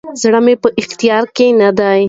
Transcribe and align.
زړه 0.21 0.39
مي 0.45 0.53
په 0.63 0.69
اختیار 0.81 1.23
کي 1.35 1.47
نه 1.61 1.69
دی، 1.79 1.99